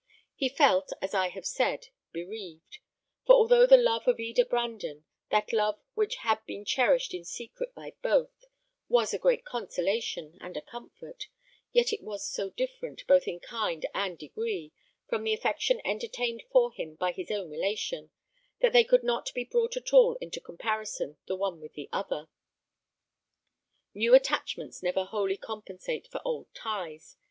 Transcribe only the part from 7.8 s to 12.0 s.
both, was a great consolation and a comfort, yet